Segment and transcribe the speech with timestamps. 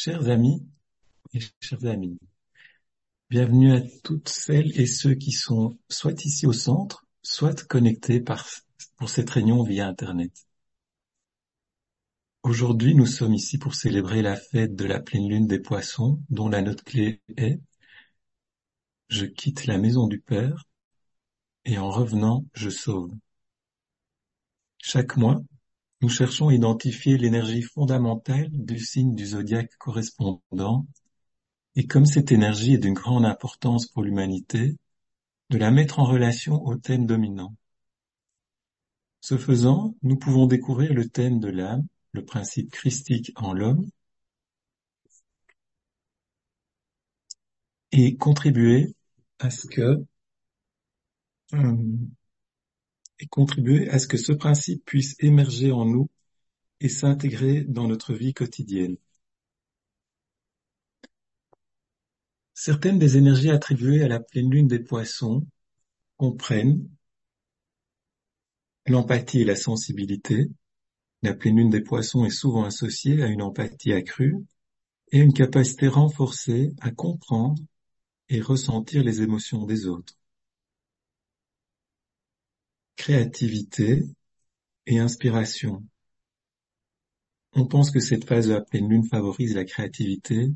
[0.00, 0.64] Chers amis
[1.34, 2.20] et chers amis,
[3.30, 9.10] bienvenue à toutes celles et ceux qui sont soit ici au centre, soit connectés pour
[9.10, 10.46] cette réunion via Internet.
[12.44, 16.48] Aujourd'hui, nous sommes ici pour célébrer la fête de la pleine lune des poissons, dont
[16.48, 17.58] la note clé est
[19.08, 20.62] Je quitte la maison du Père,
[21.64, 23.10] et en revenant, je sauve.
[24.78, 25.42] Chaque mois,
[26.00, 30.86] nous cherchons à identifier l'énergie fondamentale du signe du zodiaque correspondant,
[31.74, 34.76] et comme cette énergie est d'une grande importance pour l'humanité,
[35.50, 37.54] de la mettre en relation au thème dominant.
[39.20, 43.88] Ce faisant, nous pouvons découvrir le thème de l'âme, le principe christique en l'homme,
[47.92, 48.94] et contribuer
[49.38, 50.04] à ce que
[51.54, 51.76] euh,
[53.20, 56.08] et contribuer à ce que ce principe puisse émerger en nous
[56.80, 58.96] et s'intégrer dans notre vie quotidienne.
[62.54, 65.46] Certaines des énergies attribuées à la pleine lune des poissons
[66.16, 66.88] comprennent
[68.86, 70.48] l'empathie et la sensibilité.
[71.22, 74.36] La pleine lune des poissons est souvent associée à une empathie accrue
[75.12, 77.62] et une capacité renforcée à comprendre
[78.28, 80.17] et ressentir les émotions des autres
[82.98, 84.02] créativité
[84.86, 85.82] et inspiration.
[87.52, 90.48] On pense que cette phase de la pleine lune favorise la créativité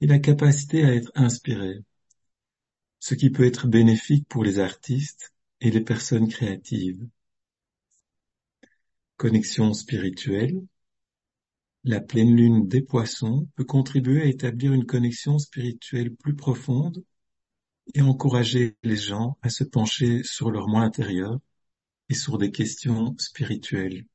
[0.00, 1.84] et la capacité à être inspiré,
[2.98, 7.06] ce qui peut être bénéfique pour les artistes et les personnes créatives.
[9.16, 10.60] Connexion spirituelle.
[11.84, 17.04] La pleine lune des poissons peut contribuer à établir une connexion spirituelle plus profonde
[17.92, 21.38] et encourager les gens à se pencher sur leur moi intérieur
[22.08, 24.06] et sur des questions spirituelles.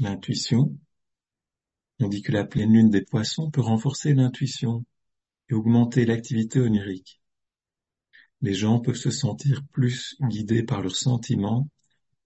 [0.00, 0.76] L'intuition.
[2.00, 4.84] On dit que la pleine lune des poissons peut renforcer l'intuition
[5.48, 7.20] et augmenter l'activité onirique.
[8.40, 11.68] Les gens peuvent se sentir plus guidés par leurs sentiments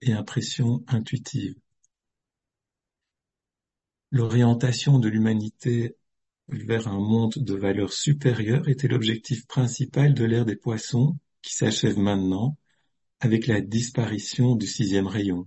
[0.02, 1.56] et impressions intuitives.
[4.10, 5.96] L'orientation de l'humanité
[6.48, 11.98] vers un monde de valeurs supérieures était l'objectif principal de l'ère des poissons qui s'achève
[11.98, 12.58] maintenant
[13.22, 15.46] avec la disparition du sixième rayon.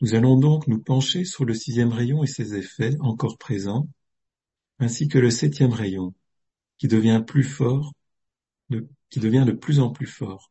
[0.00, 3.88] Nous allons donc nous pencher sur le sixième rayon et ses effets encore présents,
[4.80, 6.12] ainsi que le septième rayon,
[6.78, 7.92] qui devient plus fort,
[9.10, 10.50] qui devient de plus en plus fort.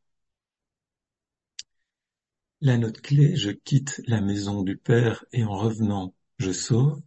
[2.61, 7.01] La note clé, je quitte la maison du Père et en revenant, je sauve,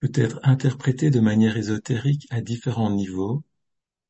[0.00, 3.42] peut être interprétée de manière ésotérique à différents niveaux,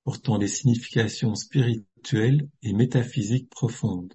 [0.02, 1.86] portant des significations spirituelles
[2.62, 4.12] et métaphysique profonde.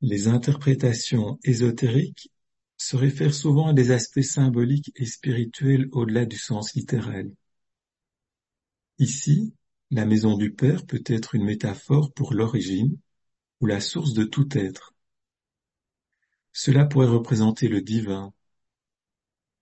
[0.00, 2.30] Les interprétations ésotériques
[2.76, 7.30] se réfèrent souvent à des aspects symboliques et spirituels au-delà du sens littéral.
[8.98, 9.54] Ici,
[9.90, 12.96] la maison du Père peut être une métaphore pour l'origine
[13.60, 14.94] ou la source de tout être.
[16.52, 18.32] Cela pourrait représenter le divin,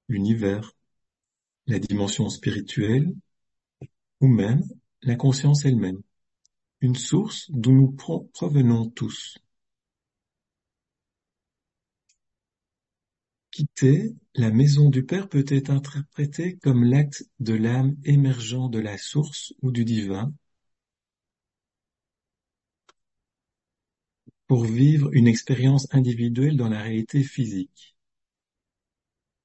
[0.09, 0.73] l'univers,
[1.67, 3.13] la dimension spirituelle
[4.21, 4.63] ou même
[5.03, 6.01] la conscience elle-même
[6.81, 7.93] une source d'où nous
[8.33, 9.39] provenons tous.
[13.51, 18.97] Quitter la maison du Père peut être interprété comme l'acte de l'âme émergeant de la
[18.97, 20.33] source ou du divin
[24.47, 27.95] pour vivre une expérience individuelle dans la réalité physique.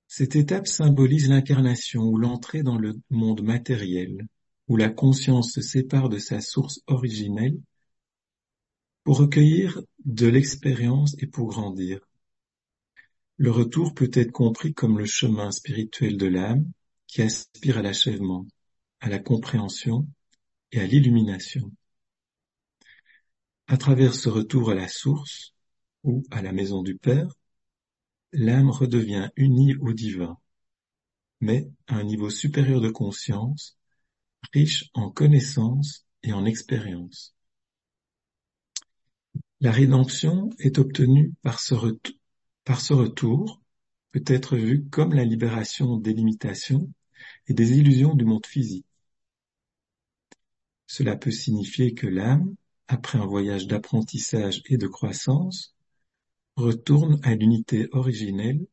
[0.08, 4.28] Cette étape symbolise l'incarnation ou l'entrée dans le monde matériel
[4.68, 7.58] où la conscience se sépare de sa source originelle
[9.04, 12.00] pour recueillir de l'expérience et pour grandir.
[13.38, 16.72] Le retour peut être compris comme le chemin spirituel de l'âme
[17.08, 18.48] qui aspire à l'achèvement,
[19.00, 20.08] à la compréhension
[20.72, 21.72] et à l'illumination.
[23.68, 25.54] À travers ce retour à la source
[26.04, 27.28] ou à la maison du Père,
[28.32, 30.38] l'âme redevient unie au divin,
[31.42, 33.78] mais à un niveau supérieur de conscience
[34.54, 37.36] riche en connaissances et en expérience.
[39.62, 41.76] La rédemption est obtenue par ce,
[42.64, 43.62] par ce retour,
[44.12, 46.90] peut être vue comme la libération des limitations
[47.48, 48.86] et des illusions du monde physique.
[50.88, 52.56] Cela peut signifier que l'âme,
[52.88, 55.76] après un voyage d'apprentissage et de croissance,
[56.56, 58.66] retourne à l'unité originelle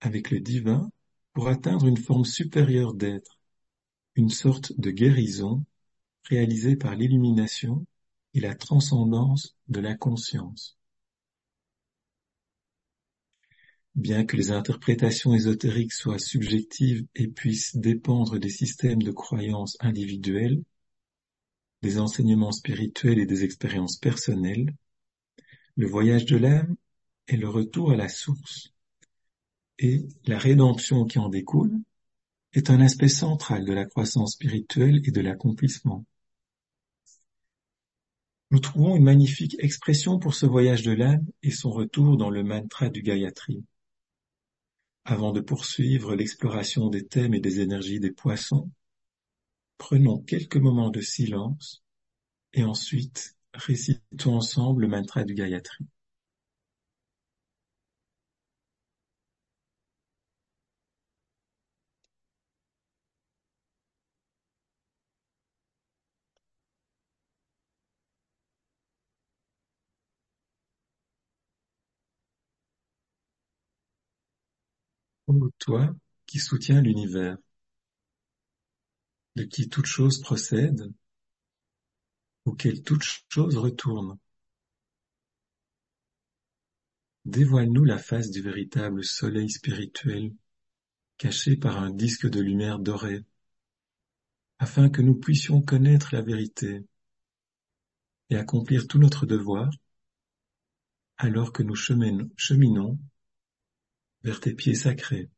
[0.00, 0.90] avec le divin
[1.32, 3.35] pour atteindre une forme supérieure d'être
[4.16, 5.64] une sorte de guérison
[6.24, 7.86] réalisée par l'illumination
[8.34, 10.76] et la transcendance de la conscience.
[13.96, 20.62] bien que les interprétations ésotériques soient subjectives et puissent dépendre des systèmes de croyances individuels,
[21.82, 24.74] des enseignements spirituels et des expériences personnelles,
[25.76, 26.76] le voyage de l'âme
[27.26, 28.72] est le retour à la source,
[29.78, 31.80] et la rédemption qui en découle
[32.56, 36.06] est un aspect central de la croissance spirituelle et de l'accomplissement.
[38.50, 42.42] Nous trouvons une magnifique expression pour ce voyage de l'âme et son retour dans le
[42.42, 43.62] mantra du Gayatri.
[45.04, 48.70] Avant de poursuivre l'exploration des thèmes et des énergies des poissons,
[49.76, 51.84] prenons quelques moments de silence
[52.54, 55.84] et ensuite récitons ensemble le mantra du Gayatri.
[75.28, 75.92] Ô toi
[76.26, 77.36] qui soutiens l'univers,
[79.34, 80.92] de qui toute chose procède,
[82.44, 84.18] auquel toute chose retourne.
[87.24, 90.32] Dévoile-nous la face du véritable soleil spirituel,
[91.18, 93.24] caché par un disque de lumière dorée,
[94.60, 96.84] afin que nous puissions connaître la vérité
[98.30, 99.70] et accomplir tout notre devoir,
[101.16, 103.00] alors que nous cheminons
[104.22, 105.30] vers tes pieds sacrés.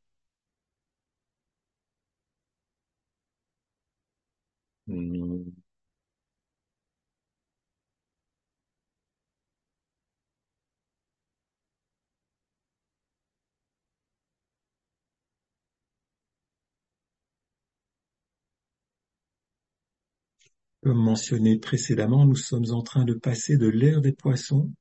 [20.83, 24.73] Comme mentionné précédemment, nous sommes en train de passer de l'ère des poissons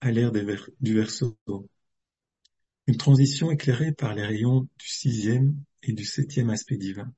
[0.00, 1.36] à l'ère du Verseau.
[2.86, 7.12] Une transition éclairée par les rayons du sixième et du septième aspect divin.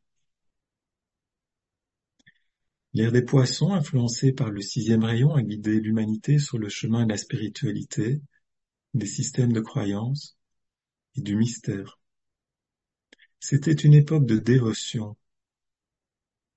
[2.95, 7.11] L'ère des poissons, influencée par le sixième rayon, a guidé l'humanité sur le chemin de
[7.11, 8.23] la spiritualité,
[8.95, 10.39] des systèmes de croyance
[11.15, 12.01] et du mystère.
[13.39, 15.17] C'était une époque de dévotion,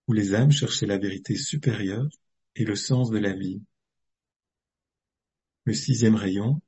[0.07, 2.09] où les âmes cherchaient la vérité supérieure
[2.55, 3.61] et le sens de la vie.
[5.65, 6.61] Le sixième rayon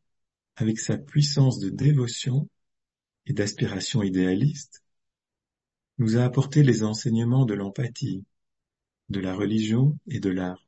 [0.55, 2.47] avec sa puissance de dévotion
[3.25, 4.83] et d'aspiration idéaliste,
[5.97, 8.23] nous a apporté les enseignements de l'empathie,
[9.09, 10.63] de la religion et de l'art.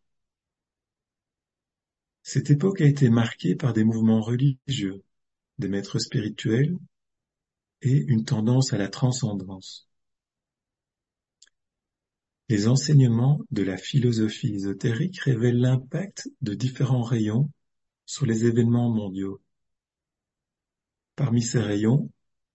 [2.24, 5.04] Cette époque a été marquée par des mouvements religieux,
[5.60, 6.78] des maîtres spirituels
[7.82, 9.88] et une tendance à la transcendance.
[12.48, 17.50] Les enseignements de la philosophie ésotérique révèlent l'impact de différents rayons
[18.06, 19.42] sur les événements mondiaux.
[21.15, 22.09] Parmi ces rayons,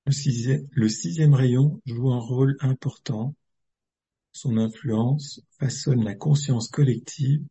[0.07, 3.35] le sixième, rayon joue un rôle important.
[4.33, 7.43] Son influence façonne la conscience collective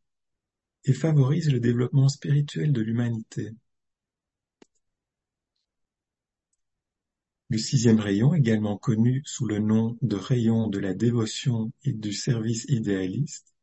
[0.85, 3.51] et favorise le développement spirituel de l'humanité.
[7.49, 12.13] Le sixième rayon, également connu sous le nom de rayon de la dévotion et du
[12.13, 13.55] service idéaliste,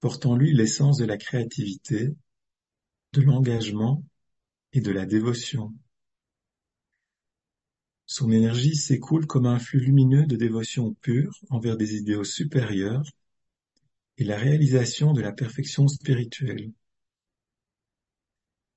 [0.00, 2.08] porte en lui l'essence de la créativité,
[3.12, 4.02] de l'engagement
[4.72, 5.74] et de la dévotion.
[8.12, 13.08] Son énergie s'écoule comme un flux lumineux de dévotion pure envers des idéaux supérieurs
[14.18, 16.72] et la réalisation de la perfection spirituelle.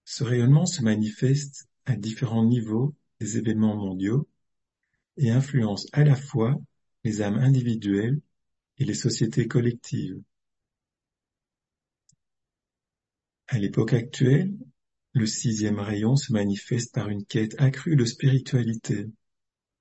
[0.06, 4.30] Ce rayonnement se manifeste à différents niveaux des événements mondiaux
[5.18, 6.56] et influence à la fois
[7.04, 8.22] les âmes individuelles
[8.78, 10.22] et les sociétés collectives.
[13.48, 14.54] À l'époque actuelle,
[15.14, 19.08] le sixième rayon se manifeste par une quête accrue de spiritualité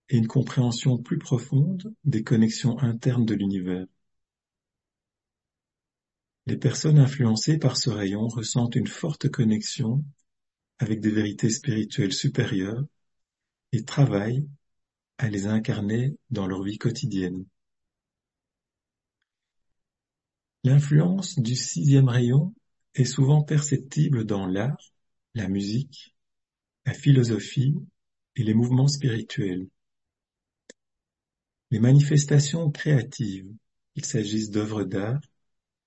[0.09, 3.87] et une compréhension plus profonde des connexions internes de l'univers.
[6.47, 10.05] Les personnes influencées par ce rayon ressentent une forte connexion
[10.79, 12.85] avec des vérités spirituelles supérieures
[13.71, 14.49] et travaillent
[15.19, 17.45] à les incarner dans leur vie quotidienne.
[20.65, 22.55] L'influence du sixième rayon
[22.95, 24.93] est souvent perceptible dans l'art,
[25.35, 26.15] la musique,
[26.87, 27.75] la philosophie
[28.37, 29.69] et les mouvements spirituels.
[31.73, 33.51] Les manifestations créatives,
[33.95, 35.23] qu'il s'agisse d'œuvres d'art,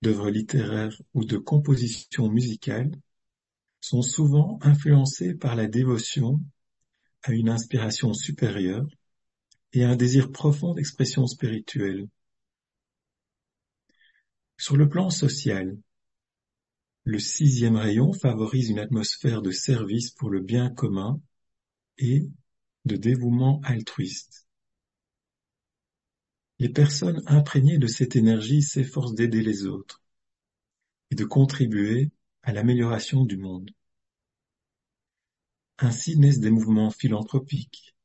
[0.01, 2.91] d'œuvres littéraires ou de compositions musicales,
[3.81, 6.41] sont souvent influencées par la dévotion
[7.21, 8.87] à une inspiration supérieure
[9.73, 12.07] et un désir profond d'expression spirituelle.
[14.57, 15.77] Sur le plan social,
[17.03, 21.21] le sixième rayon favorise une atmosphère de service pour le bien commun
[21.99, 22.27] et
[22.85, 24.44] de dévouement altruiste.
[26.59, 30.01] Les personnes imprégnées de cette énergie s'efforcent d'aider les autres
[31.11, 32.11] et de contribuer
[32.43, 33.71] à l'amélioration du monde.
[35.77, 37.95] Ainsi naissent des mouvements philanthropiques,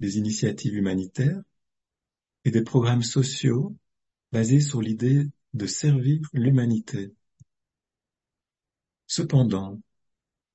[0.00, 1.40] des initiatives humanitaires
[2.44, 3.74] et des programmes sociaux
[4.32, 7.14] basés sur l'idée de servir l'humanité.
[9.06, 9.80] Cependant,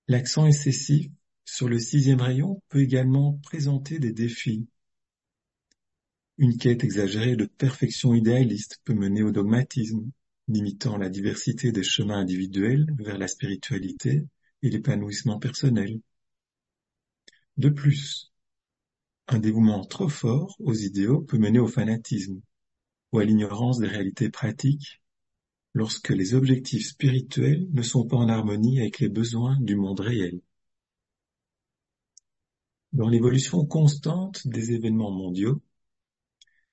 [0.08, 1.10] l'accent excessif
[1.46, 4.68] sur le sixième rayon peut également présenter des défis.
[6.38, 10.10] Une quête exagérée de perfection idéaliste peut mener au dogmatisme,
[10.48, 14.26] limitant la diversité des chemins individuels vers la spiritualité
[14.64, 16.02] et l'épanouissement personnel.
[17.58, 18.32] De plus,
[19.28, 22.42] un dévouement trop fort aux idéaux peut mener au fanatisme
[23.12, 25.02] ou à l'ignorance des réalités pratiques
[25.76, 30.42] lorsque les objectifs spirituels ne sont pas en harmonie avec les besoins du monde réel.
[32.92, 35.62] Dans l'évolution constante des événements mondiaux,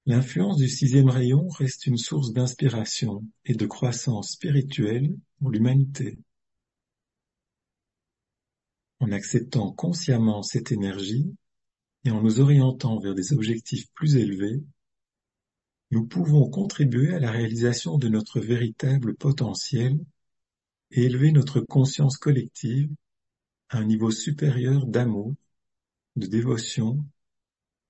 [0.07, 6.19] l'influence du sixième rayon reste une source d'inspiration et de croissance spirituelle pour l'humanité.
[9.01, 11.35] En acceptant consciemment cette énergie
[12.05, 14.63] et en nous orientant vers des objectifs plus élevés,
[15.91, 19.99] nous pouvons contribuer à la réalisation de notre véritable potentiel
[20.93, 22.91] et élever notre conscience collective
[23.69, 25.35] à un niveau supérieur d'amour,
[26.17, 27.05] de dévotion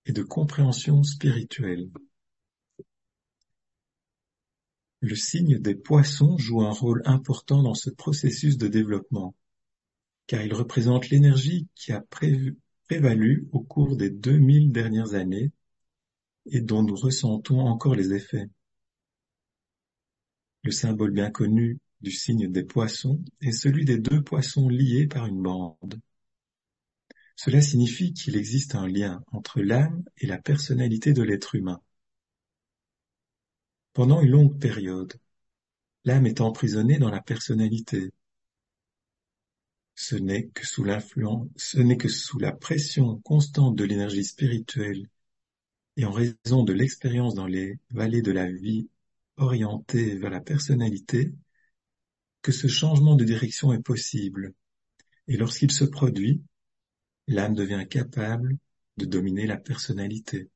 [0.07, 1.90] et de compréhension spirituelle.
[5.00, 9.35] Le signe des poissons joue un rôle important dans ce processus de développement,
[10.26, 12.04] car il représente l'énergie qui a
[12.87, 15.52] prévalu au cours des 2000 dernières années
[16.47, 18.49] et dont nous ressentons encore les effets.
[20.62, 25.26] Le symbole bien connu du signe des poissons est celui des deux poissons liés par
[25.26, 26.00] une bande.
[27.42, 31.80] Cela signifie qu'il existe un lien entre l'âme et la personnalité de l'être humain.
[33.94, 35.14] Pendant une longue période,
[36.04, 38.11] l'âme est emprisonnée dans la personnalité.
[39.94, 45.09] Ce n'est que sous la pression constante de l'énergie spirituelle
[45.97, 48.90] et en raison de l'expérience dans les vallées de la vie
[49.38, 51.32] orientée vers la personnalité,
[52.42, 54.52] que ce changement de direction est possible,
[55.26, 56.42] et lorsqu'il se produit,
[57.31, 58.59] l'âme devient capable
[58.97, 60.51] de dominer la personnalité.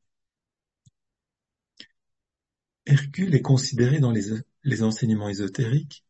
[2.84, 6.04] Hercule est considéré dans les, enseignements ésotériques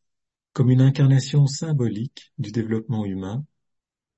[0.53, 3.45] comme une incarnation symbolique du développement humain,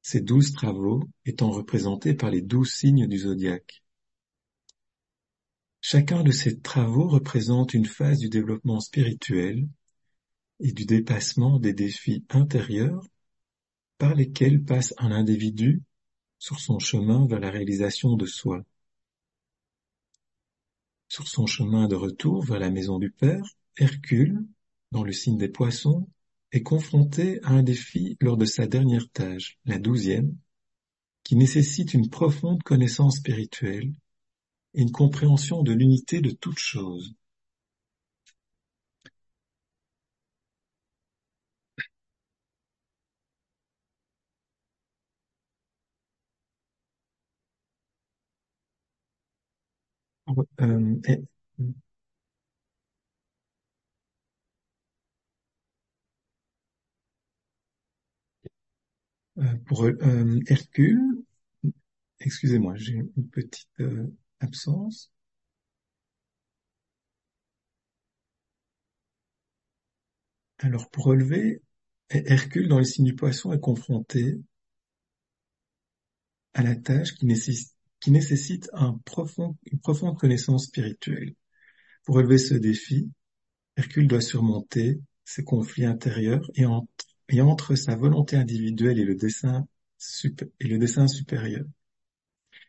[0.01, 3.83] ses douze travaux étant représentés par les douze signes du zodiaque.
[5.81, 9.67] Chacun de ces travaux représente une phase du développement spirituel
[10.61, 13.05] et du dépassement des défis intérieurs
[13.97, 15.83] par lesquels passe un individu
[16.39, 18.63] sur son chemin vers la réalisation de soi.
[21.09, 23.43] Sur son chemin de retour vers la maison du Père,
[23.77, 24.45] Hercule,
[24.91, 26.07] dans le signe des poissons,
[26.51, 30.35] est confronté à un défi lors de sa dernière tâche, la douzième,
[31.23, 33.93] qui nécessite une profonde connaissance spirituelle
[34.73, 37.13] et une compréhension de l'unité de toute chose.
[50.27, 50.95] Euh,
[59.39, 61.23] euh, pour euh, Hercule,
[62.19, 63.69] excusez-moi, j'ai une petite
[64.39, 65.11] absence.
[70.59, 71.63] Alors pour relever,
[72.11, 74.37] Hercule dans le signe du poisson est confronté
[76.53, 77.76] à la tâche qui nécessite,
[78.73, 81.33] un profond, une profonde connaissance spirituelle.
[82.03, 83.09] Pour relever ce défi,
[83.75, 89.67] Hercule doit surmonter ses conflits intérieurs et entre, sa volonté individuelle et le dessin,
[90.59, 91.65] et le dessin supérieur.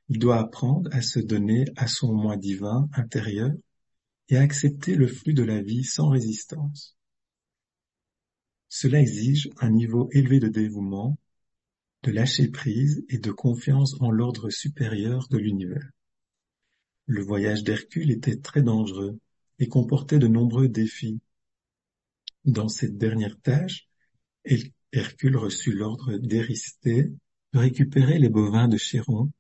[0.09, 3.53] Il doit apprendre à se donner à son moi divin intérieur
[4.29, 6.97] et à accepter le flux de la vie sans résistance.
[8.69, 11.19] Cela exige un niveau élevé de dévouement,
[12.03, 15.91] de lâcher prise et de confiance en l'ordre supérieur de l'univers.
[17.07, 19.19] Le voyage d'Hercule était très dangereux
[19.59, 21.21] et comportait de nombreux défis.
[22.45, 23.89] Dans cette dernière tâche,
[24.93, 27.11] Hercule reçut l'ordre d'Éristée
[27.53, 29.31] de récupérer les bovins de Chéron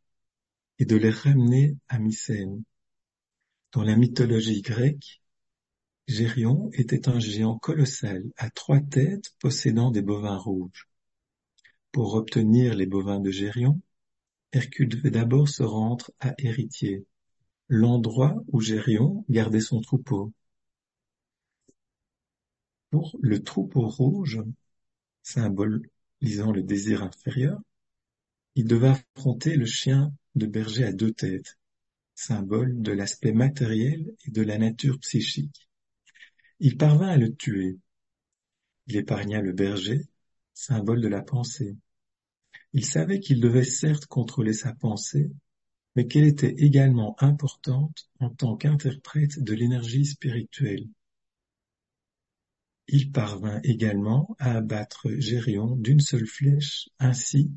[0.78, 2.62] et de les ramener à Mycène.
[3.72, 5.20] Dans la mythologie grecque,
[6.06, 10.87] Gérion était un géant colossal à trois têtes possédant des bovins rouges.
[11.92, 13.80] Pour obtenir les bovins de Gérion,
[14.52, 17.06] Hercule devait d'abord se rendre à Héritier,
[17.68, 20.32] l'endroit où Gérion gardait son troupeau.
[22.90, 24.40] Pour le troupeau rouge,
[25.22, 27.60] symbolisant le désir inférieur,
[28.54, 31.58] il devait affronter le chien de berger à deux têtes,
[32.14, 35.68] symbole de l'aspect matériel et de la nature psychique.
[36.60, 37.78] Il parvint à le tuer.
[38.86, 40.06] Il épargna le berger,
[40.58, 41.76] symbole de la pensée.
[42.72, 45.30] Il savait qu'il devait certes contrôler sa pensée,
[45.94, 50.88] mais qu'elle était également importante en tant qu'interprète de l'énergie spirituelle.
[52.88, 57.52] Il parvint également à abattre Gérion d'une seule flèche, ainsi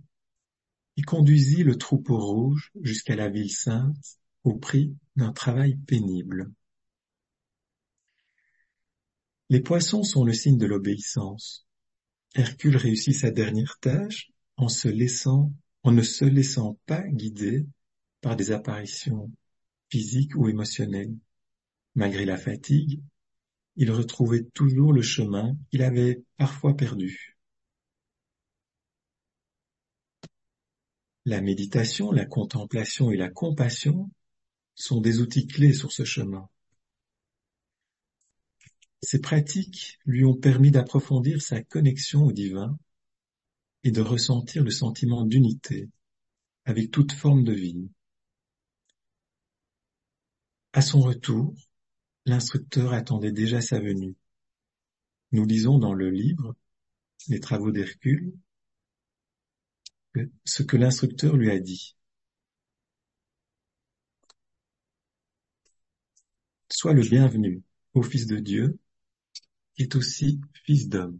[0.97, 6.51] il conduisit le troupeau rouge jusqu'à la ville sainte au prix d'un travail pénible.
[9.49, 11.65] Les poissons sont le signe de l'obéissance.
[12.33, 17.65] Hercule réussit sa dernière tâche en ne se laissant pas guider
[18.21, 19.31] par des apparitions
[19.89, 21.13] physiques ou émotionnelles.
[21.95, 23.01] Malgré la fatigue,
[23.75, 27.37] il retrouvait toujours le chemin qu'il avait parfois perdu.
[31.25, 34.09] La méditation, la contemplation et la compassion
[34.73, 36.47] sont des outils clés sur ce chemin.
[39.01, 42.77] Ces pratiques lui ont permis d'approfondir sa connexion au divin
[43.83, 45.89] et de ressentir le sentiment d'unité
[46.65, 47.89] avec toute forme de vie.
[50.73, 51.55] À son retour,
[52.25, 54.15] l'instructeur attendait déjà sa venue.
[55.31, 56.55] Nous lisons dans le livre
[57.27, 58.33] Les travaux d'Hercule
[60.45, 61.95] ce que l'instructeur lui a dit.
[66.69, 68.79] Sois le bienvenu, ô Fils de Dieu,
[69.81, 71.19] est aussi Fils d'homme.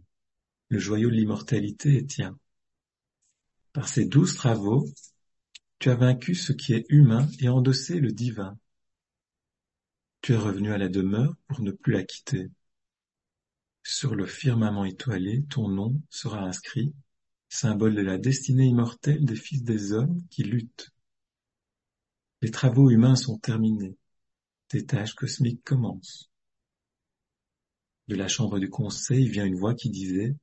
[0.68, 2.38] Le joyau de l'immortalité est tien.
[3.72, 4.88] Par ces douze travaux,
[5.78, 8.56] tu as vaincu ce qui est humain et endossé le divin.
[10.20, 12.50] Tu es revenu à la demeure pour ne plus la quitter.
[13.82, 16.94] Sur le firmament étoilé, ton nom sera inscrit,
[17.48, 20.90] symbole de la destinée immortelle des fils des hommes qui luttent.
[22.42, 23.96] Les travaux humains sont terminés.
[24.68, 26.31] Tes tâches cosmiques commencent.
[28.08, 30.34] De la chambre du conseil vient une voix qui disait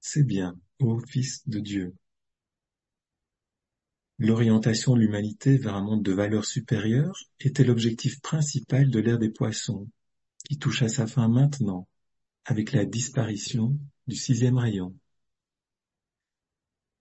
[0.00, 1.94] C'est bien, ô Fils de Dieu.
[4.18, 9.30] L'orientation de l'humanité vers un monde de valeurs supérieures était l'objectif principal de l'ère des
[9.30, 9.88] poissons,
[10.44, 11.88] qui touche à sa fin maintenant,
[12.44, 14.94] avec la disparition du sixième rayon.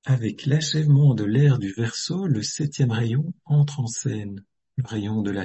[0.06, 4.46] Avec l'achèvement de l'ère du Verseau, le septième rayon entre en scène,
[4.78, 5.44] le rayon de la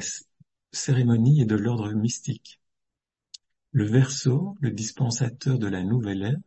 [0.71, 2.61] cérémonie et de l'ordre mystique.
[3.75, 6.39] Le Verseau, le dispensateur de la nouvelle ère,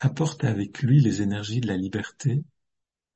[0.00, 2.44] apporte avec lui les énergies de la liberté,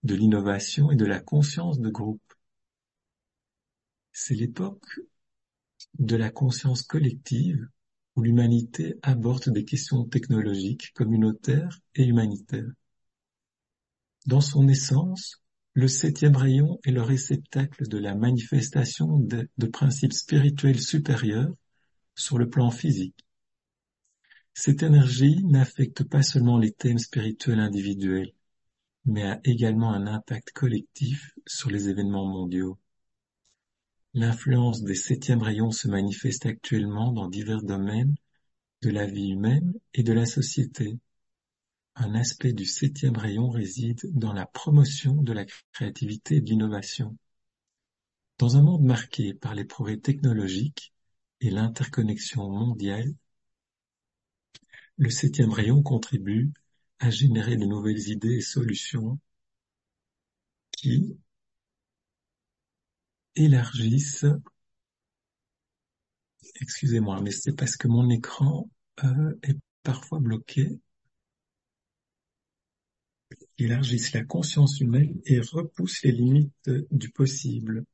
[0.05, 2.33] de l'innovation et de la conscience de groupe.
[4.11, 4.87] C'est l'époque
[5.99, 7.69] de la conscience collective
[8.15, 12.73] où l'humanité aborde des questions technologiques, communautaires et humanitaires.
[14.25, 15.43] Dans son essence,
[15.75, 21.55] le septième rayon est le réceptacle de la manifestation de, de principes spirituels supérieurs
[22.15, 23.26] sur le plan physique.
[24.59, 28.33] Cette énergie n'affecte pas seulement les thèmes spirituels individuels,
[29.05, 32.79] mais a également un impact collectif sur les événements mondiaux.
[34.15, 38.15] L'influence des septièmes rayons se manifeste actuellement dans divers domaines
[38.81, 40.99] de la vie humaine et de la société.
[41.95, 47.15] Un aspect du septième rayon réside dans la promotion de la créativité et de l'innovation.
[48.39, 50.95] Dans un monde marqué par les progrès technologiques
[51.43, 53.13] et l'interconnexion mondiale,
[54.99, 56.53] le septième rayon contribue
[56.99, 59.19] à générer de nouvelles idées et solutions
[60.73, 61.19] qui
[63.35, 64.27] élargissent
[66.61, 68.69] excusez-moi, mais c'est parce que mon écran
[69.05, 70.79] euh, est parfois bloqué.
[73.59, 77.85] Élargissent la conscience humaine et repoussent les limites du possible.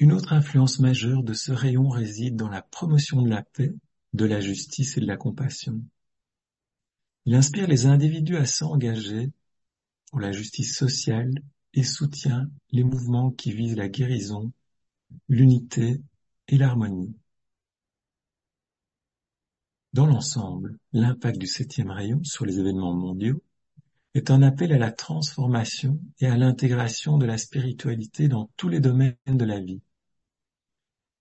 [0.00, 3.74] Une autre influence majeure de ce rayon réside dans la promotion de la paix
[4.14, 5.78] de la justice et de la compassion.
[7.26, 9.30] Il inspire les individus à s'engager
[10.10, 11.30] pour la justice sociale
[11.74, 14.50] et soutient les mouvements qui visent la guérison,
[15.28, 16.00] l'unité
[16.48, 17.14] et l'harmonie.
[19.92, 23.42] Dans l'ensemble, l'impact du septième rayon sur les événements mondiaux
[24.14, 28.80] est un appel à la transformation et à l'intégration de la spiritualité dans tous les
[28.80, 29.82] domaines de la vie.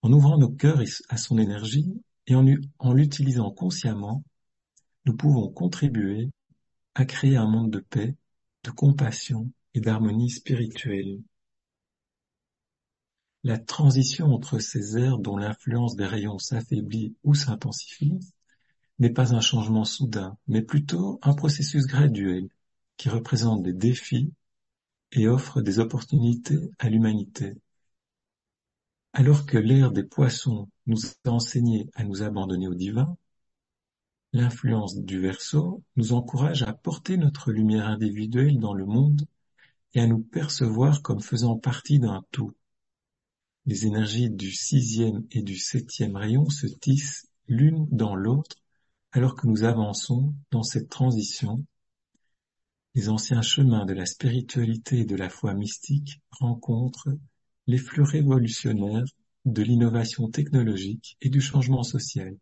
[0.01, 1.93] En ouvrant nos cœurs à son énergie,
[2.27, 4.23] et en, l'utilisant consciemment,
[5.05, 6.29] nous pouvons contribuer
[6.93, 8.15] à créer un monde de paix,
[8.63, 11.21] de compassion et d'harmonie spirituelle.
[13.43, 18.19] La transition entre ces aires dont l'influence des rayons s'affaiblit ou s'intensifie
[18.99, 22.49] n'est pas un changement soudain, mais plutôt un processus graduel
[22.97, 24.33] qui représente des défis
[25.13, 27.55] et offre des opportunités à l'humanité.
[29.13, 33.17] Alors que l'ère des poissons nous a enseigné à nous abandonner au divin,
[34.33, 39.25] l'influence du Verseau nous encourage à porter notre lumière individuelle dans le monde
[39.93, 42.53] et à nous percevoir comme faisant partie d'un tout.
[43.65, 48.57] Les énergies du sixième et du septième rayon se tissent l'une dans l'autre
[49.11, 51.65] alors que nous avançons dans cette transition.
[52.93, 57.09] Les anciens chemins de la spiritualité et de la foi mystique rencontrent
[57.69, 59.05] les flux révolutionnaires
[59.45, 62.35] de l'innovation technologique et du changement social.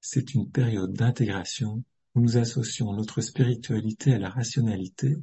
[0.00, 1.82] C'est une période d'intégration
[2.14, 5.16] où nous associons notre spiritualité à la rationalité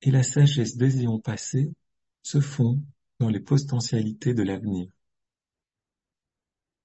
[0.00, 1.72] et la sagesse des éons passés
[2.22, 2.80] se fond
[3.18, 4.86] dans les potentialités de l'avenir.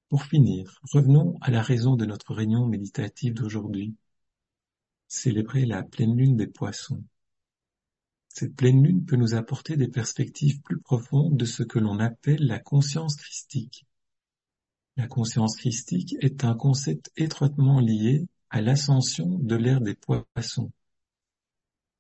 [0.10, 3.96] Pour finir, revenons à la raison de notre réunion méditative d'aujourd'hui.
[5.08, 7.04] Célébrer la pleine lune des poissons.
[8.34, 12.48] Cette pleine lune peut nous apporter des perspectives plus profondes de ce que l'on appelle
[12.48, 13.86] la conscience christique.
[14.96, 20.72] La conscience christique est un concept étroitement lié à l'ascension de l'ère des poissons.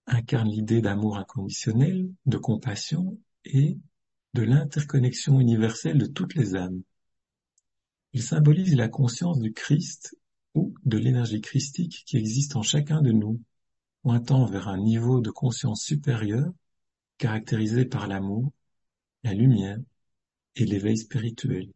[0.07, 3.77] Incarne l'idée d'amour inconditionnel, de compassion et
[4.33, 6.81] de l'interconnexion universelle de toutes les âmes.
[8.13, 10.17] Il symbolise la conscience du Christ
[10.55, 13.41] ou de l'énergie christique qui existe en chacun de nous,
[14.01, 16.51] pointant vers un niveau de conscience supérieur
[17.17, 18.51] caractérisé par l'amour,
[19.23, 19.77] la lumière
[20.55, 21.71] et l'éveil spirituel.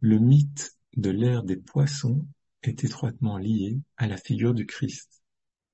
[0.00, 2.26] Le mythe de l'ère des poissons
[2.62, 5.22] est étroitement lié à la figure du Christ,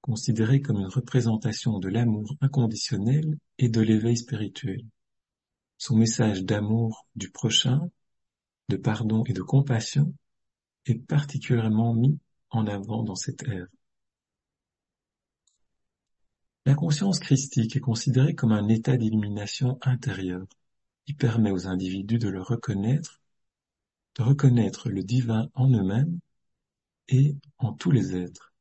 [0.01, 4.83] considéré comme une représentation de l'amour inconditionnel et de l'éveil spirituel.
[5.79, 7.91] Son message d'amour du prochain,
[8.69, 10.15] de pardon et de compassion
[10.87, 12.19] est particulièrement mis
[12.51, 13.67] en avant dans cette ère.
[16.71, 20.47] La conscience christique est considérée comme un état d'illumination intérieure
[21.05, 23.21] qui permet aux individus de le reconnaître,
[24.17, 26.21] de reconnaître le divin en eux-mêmes
[27.09, 28.53] et en tous les êtres.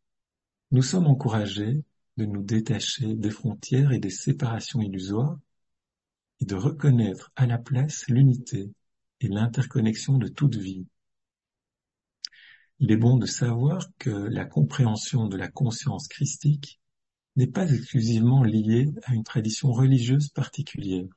[0.72, 1.84] Nous sommes encouragés
[2.18, 5.38] de nous détacher des frontières et des séparations illusoires
[6.40, 8.72] et de reconnaître à la place l'unité
[9.22, 10.88] et l'interconnexion de toute vie.
[12.80, 16.79] Il est bon de savoir que la compréhension de la conscience christique
[17.40, 21.08] n'est pas exclusivement liée à une tradition religieuse particulière,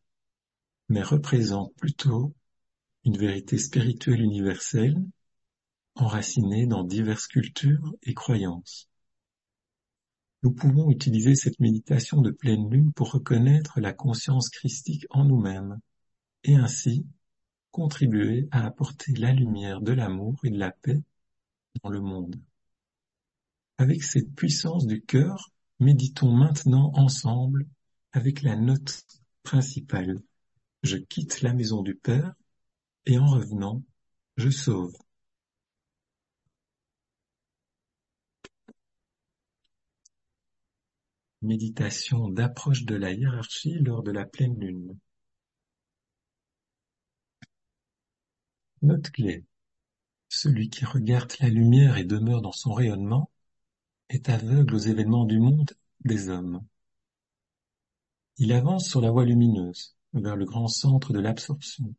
[0.89, 2.33] mais représente plutôt
[3.05, 4.97] une vérité spirituelle universelle
[5.97, 8.89] enracinée dans diverses cultures et croyances.
[10.45, 15.81] Nous pouvons utiliser cette méditation de pleine lune pour reconnaître la conscience christique en nous-mêmes
[16.45, 17.05] et ainsi
[17.73, 21.03] contribuer à apporter la lumière de l'amour et de la paix
[21.83, 22.37] dans le monde.
[23.79, 25.51] Avec cette puissance du cœur,
[25.83, 27.67] méditons maintenant ensemble
[28.13, 29.05] avec la note
[29.43, 30.21] principale.
[30.83, 32.35] Je quitte la maison du Père
[33.07, 33.83] et en revenant,
[34.37, 34.95] je sauve.
[41.43, 44.97] Méditation d'approche de la hiérarchie lors de la pleine lune.
[48.83, 49.45] Note clé.
[50.29, 53.32] Celui qui regarde la lumière et demeure dans son rayonnement
[54.09, 55.73] est aveugle aux événements du monde
[56.05, 56.65] des hommes.
[58.39, 61.95] Il avance sur la voie lumineuse, vers le grand centre de l'absorption.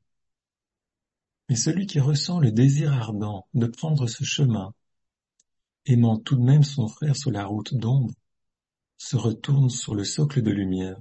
[1.50, 4.74] Mais celui qui ressent le désir ardent de prendre ce chemin,
[5.86, 8.14] aimant tout de même son frère sur la route d'ombre,
[8.98, 10.98] se retourne sur le socle de lumière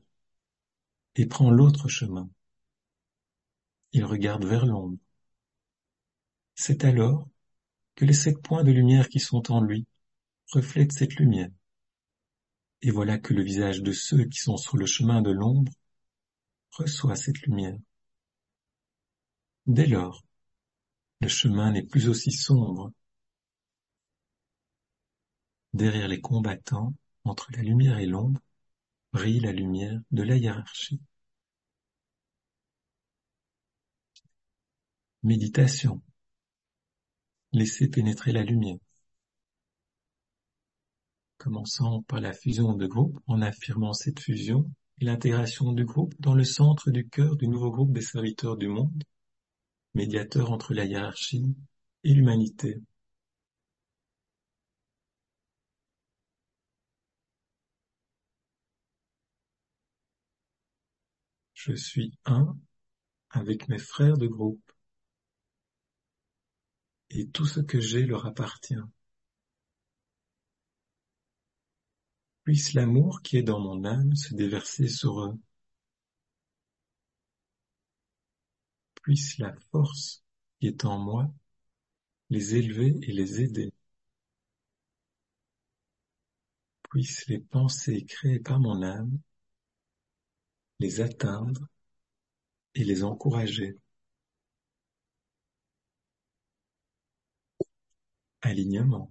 [1.14, 2.28] et prend l'autre chemin.
[3.92, 4.98] Il regarde vers l'ombre.
[6.54, 7.28] C'est alors
[7.94, 9.86] que les sept points de lumière qui sont en lui
[10.52, 11.50] reflètent cette lumière.
[12.82, 15.72] Et voilà que le visage de ceux qui sont sur le chemin de l'ombre
[16.72, 17.78] reçoit cette lumière.
[19.66, 20.24] Dès lors,
[21.20, 22.92] le chemin n'est plus aussi sombre.
[25.72, 28.40] Derrière les combattants, entre la lumière et l'ombre,
[29.12, 31.00] brille la lumière de la hiérarchie.
[35.22, 36.02] Méditation.
[37.52, 38.78] Laissez pénétrer la lumière
[41.42, 46.34] commençant par la fusion de groupe en affirmant cette fusion et l'intégration du groupe dans
[46.34, 49.02] le centre du cœur du nouveau groupe des serviteurs du monde,
[49.94, 51.56] médiateur entre la hiérarchie
[52.04, 52.80] et l'humanité.
[61.54, 62.56] Je suis un
[63.30, 64.72] avec mes frères de groupe
[67.10, 68.76] et tout ce que j'ai leur appartient.
[72.44, 75.38] Puisse l'amour qui est dans mon âme se déverser sur eux.
[79.02, 80.22] Puisse la force
[80.60, 81.32] qui est en moi
[82.30, 83.72] les élever et les aider.
[86.90, 89.18] Puissent les pensées créées par mon âme
[90.80, 91.66] les atteindre
[92.74, 93.78] et les encourager.
[98.42, 99.10] Alignement.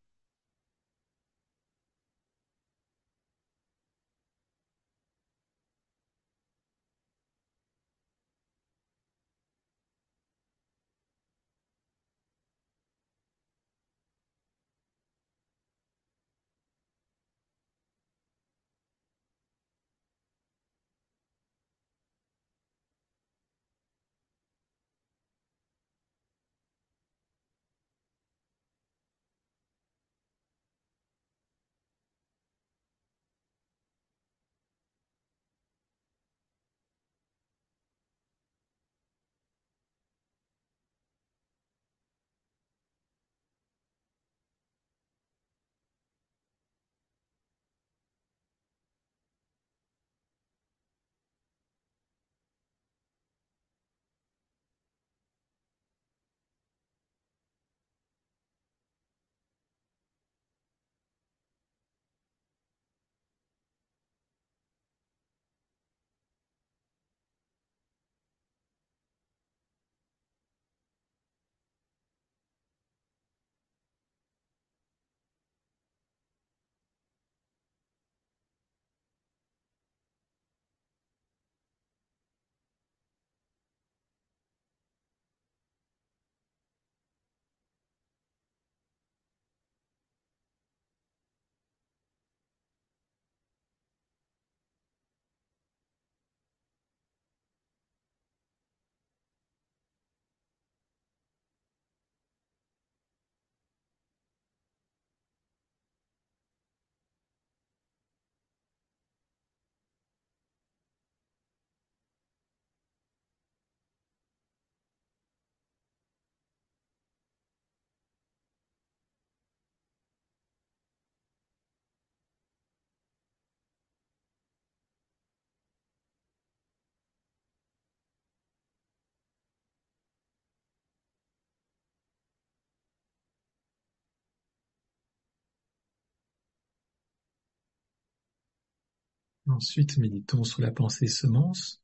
[139.51, 141.81] Ensuite, méditons sur la pensée semence.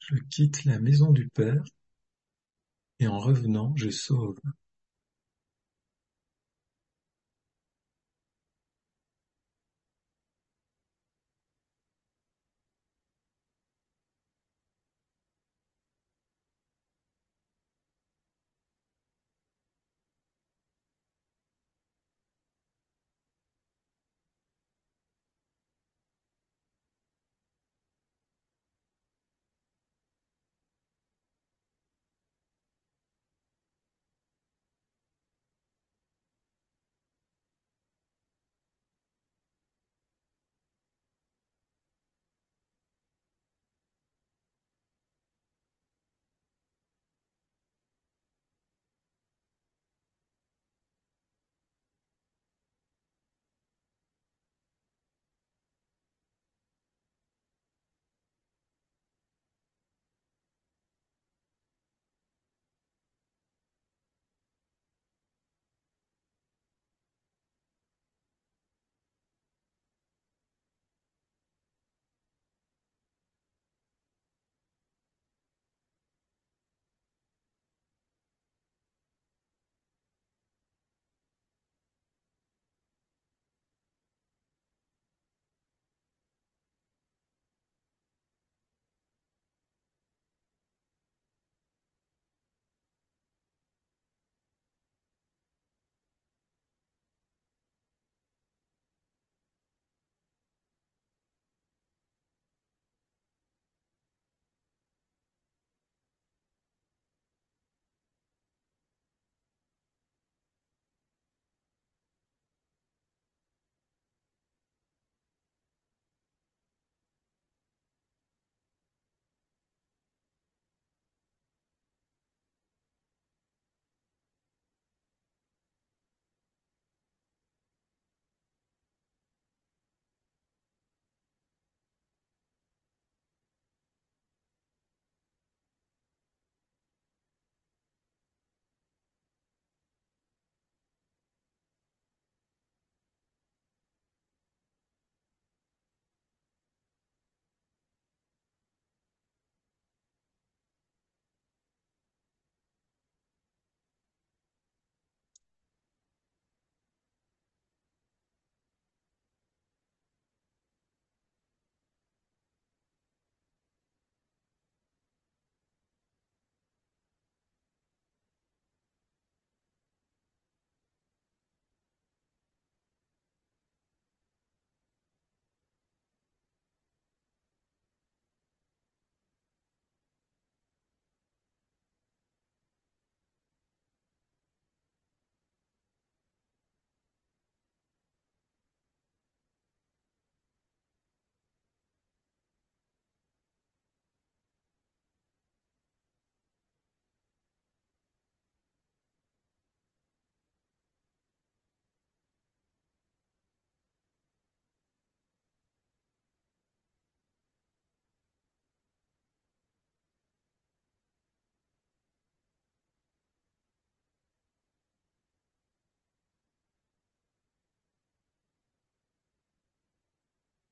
[0.00, 1.62] Je quitte la maison du Père
[2.98, 4.38] et en revenant, je sauve.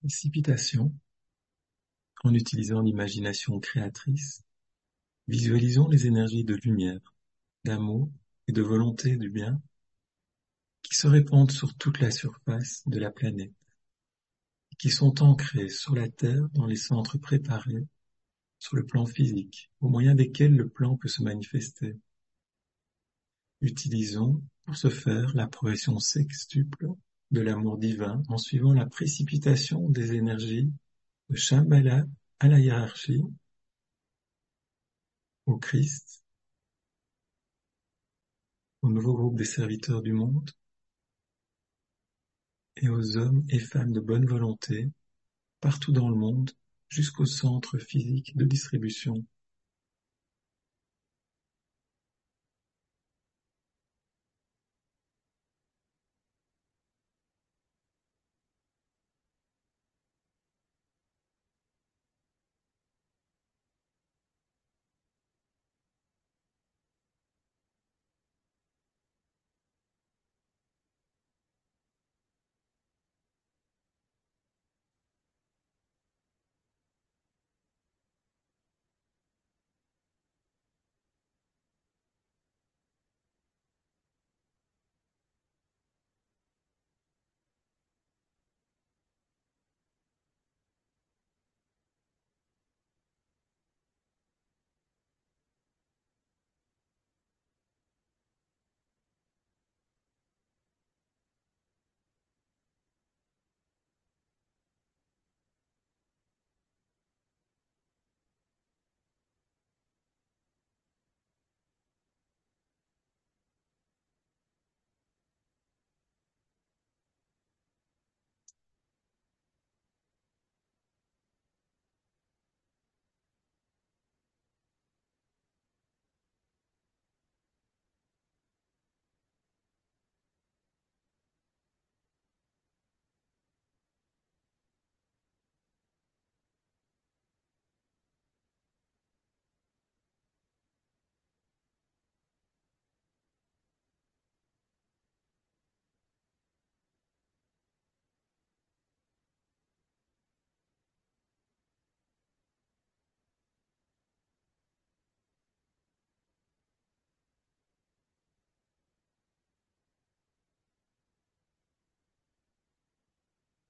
[0.00, 0.94] Précipitation.
[2.24, 4.42] En utilisant l'imagination créatrice,
[5.28, 7.14] visualisons les énergies de lumière,
[7.64, 8.10] d'amour
[8.48, 9.60] et de volonté du bien
[10.82, 13.52] qui se répandent sur toute la surface de la planète
[14.78, 17.86] qui sont ancrées sur la Terre dans les centres préparés
[18.58, 21.98] sur le plan physique, au moyen desquels le plan peut se manifester.
[23.60, 26.88] Utilisons pour ce faire la progression sextuple
[27.30, 30.70] de l'amour divin en suivant la précipitation des énergies
[31.28, 32.04] de Shambhala
[32.40, 33.22] à la hiérarchie,
[35.46, 36.24] au Christ,
[38.82, 40.50] au nouveau groupe des serviteurs du monde
[42.76, 44.90] et aux hommes et femmes de bonne volonté
[45.60, 46.50] partout dans le monde
[46.88, 49.24] jusqu'au centre physique de distribution.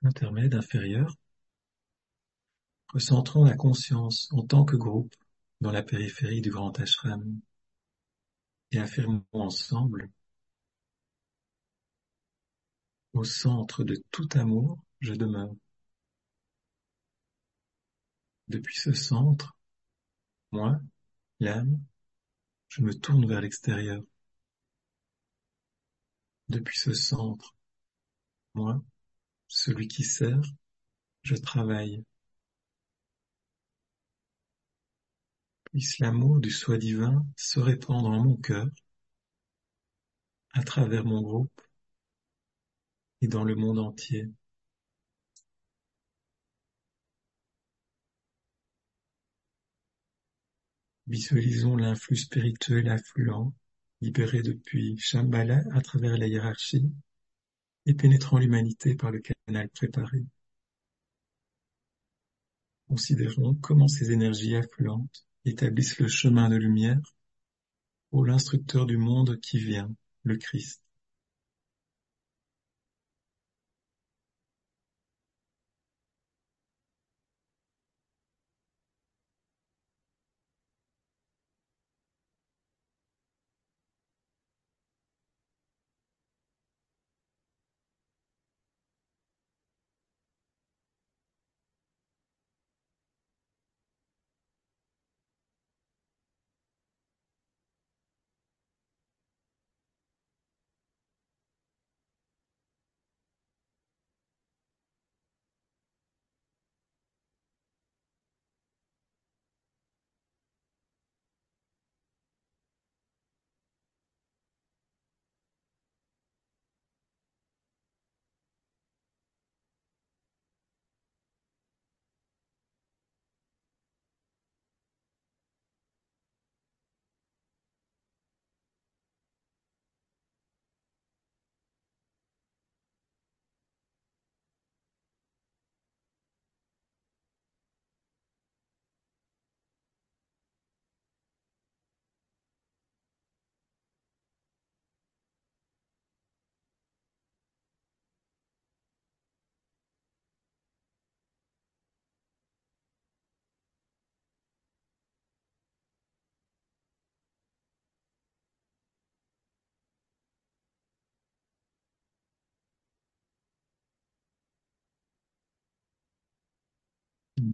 [0.02, 1.16] Intermède inférieur,
[2.88, 5.14] recentrons la conscience en tant que groupe
[5.60, 7.40] dans la périphérie du grand ashram
[8.72, 10.10] et affirmons ensemble
[13.12, 15.54] au centre de tout amour, je demeure.
[18.48, 19.56] Depuis ce centre,
[20.52, 20.80] moi,
[21.40, 21.80] l'âme,
[22.68, 24.02] je me tourne vers l'extérieur.
[26.48, 27.54] Depuis ce centre,
[28.54, 28.82] moi,
[29.50, 30.40] celui qui sert,
[31.22, 32.04] je travaille.
[35.64, 38.68] Puisse l'amour du soi divin se répandre en mon cœur,
[40.52, 41.60] à travers mon groupe
[43.20, 44.30] et dans le monde entier.
[51.08, 53.52] Visualisons l'influx spirituel affluent,
[54.00, 56.92] libéré depuis Shambhala à travers la hiérarchie
[57.90, 60.24] et pénétrant l'humanité par le canal préparé.
[62.86, 67.00] Considérons comment ces énergies affluentes établissent le chemin de lumière
[68.10, 70.80] pour l'instructeur du monde qui vient, le Christ.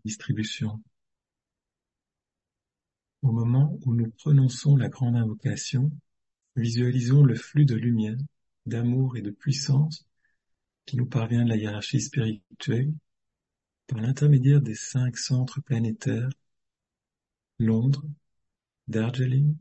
[0.05, 0.81] Distribution.
[3.23, 5.91] Au moment où nous prononçons la grande invocation,
[6.55, 8.19] visualisons le flux de lumière,
[8.67, 10.07] d'amour et de puissance
[10.85, 12.93] qui nous parvient de la hiérarchie spirituelle
[13.87, 16.31] par l'intermédiaire des cinq centres planétaires
[17.59, 18.05] Londres,
[18.89, 19.57] Darjeeling,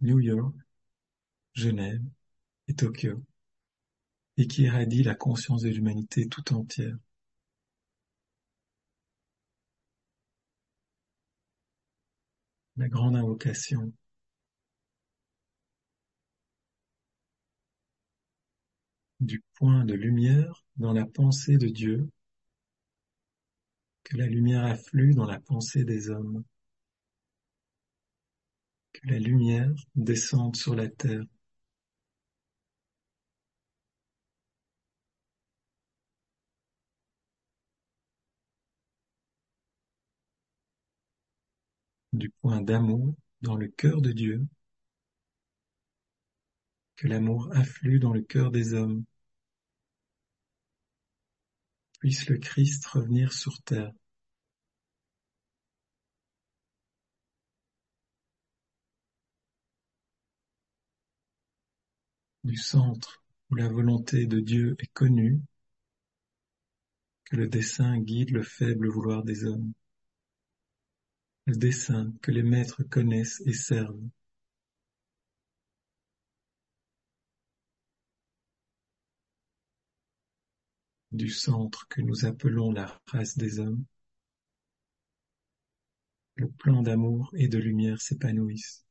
[0.00, 0.54] New York,
[1.54, 2.02] Genève
[2.66, 3.22] et Tokyo,
[4.36, 6.96] et qui irradie la conscience de l'humanité tout entière.
[12.78, 13.92] La grande invocation.
[19.20, 22.08] Du point de lumière dans la pensée de Dieu,
[24.04, 26.44] que la lumière afflue dans la pensée des hommes,
[28.92, 31.24] que la lumière descende sur la terre.
[42.18, 44.46] Du point d'amour dans le cœur de Dieu,
[46.96, 49.04] que l'amour afflue dans le cœur des hommes.
[52.00, 53.92] Puisse le Christ revenir sur terre.
[62.42, 65.40] Du centre où la volonté de Dieu est connue,
[67.26, 69.72] que le dessein guide le faible vouloir des hommes
[71.56, 74.08] dessein que les maîtres connaissent et servent.
[81.12, 83.84] Du centre que nous appelons la race des hommes,
[86.36, 88.84] le plan d'amour et de lumière s'épanouissent.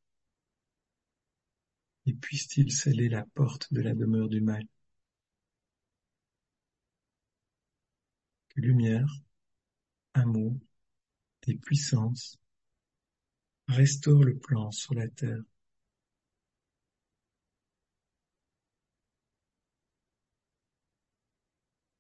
[2.05, 4.64] Et puisse-t-il sceller la porte de la demeure du mal?
[8.49, 9.08] Que lumière,
[10.14, 10.58] amour
[11.47, 12.38] et puissance
[13.70, 15.41] restaure le plan sur la terre.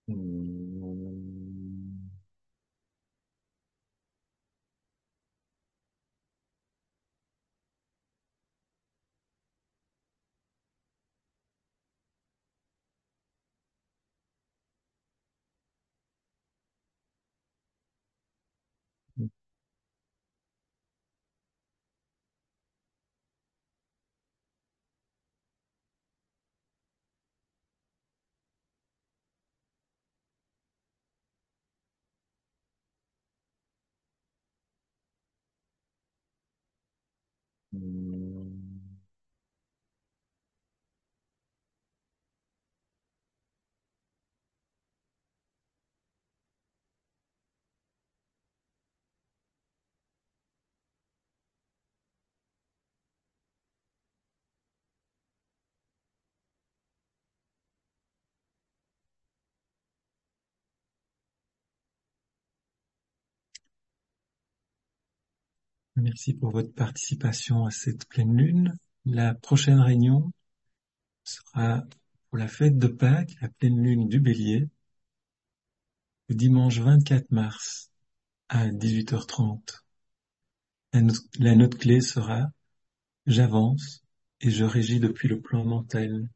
[0.07, 0.56] Mmh.
[37.79, 38.16] Mm.
[65.99, 68.77] Merci pour votre participation à cette pleine lune.
[69.03, 70.31] La prochaine réunion
[71.23, 71.83] sera
[72.29, 74.69] pour la fête de Pâques, la pleine lune du bélier,
[76.29, 77.89] le dimanche 24 mars
[78.47, 79.81] à 18h30.
[80.93, 82.45] La note, la note clé sera
[83.25, 84.03] J'avance
[84.39, 86.29] et je régis depuis le plan mental.